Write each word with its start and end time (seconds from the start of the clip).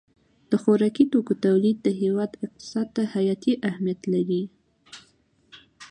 د 0.49 0.51
خوراکي 0.61 1.05
توکو 1.11 1.33
تولید 1.45 1.77
د 1.83 1.87
هېواد 2.01 2.31
اقتصاد 2.45 2.87
ته 2.95 3.01
حیاتي 3.13 3.53
اهمیت 3.69 4.01
لري. 4.13 4.43